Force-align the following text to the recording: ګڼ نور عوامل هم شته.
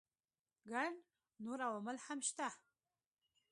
ګڼ 0.69 0.91
نور 1.43 1.59
عوامل 1.65 1.97
هم 2.05 2.19
شته. 2.29 2.47